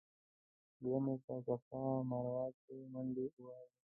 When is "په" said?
1.25-1.33